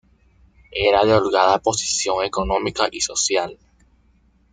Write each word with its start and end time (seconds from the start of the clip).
Era 0.87 1.05
de 1.05 1.13
holgada 1.13 1.59
posición 1.59 2.25
económica 2.25 2.89
y 2.91 3.01
social. 3.01 3.59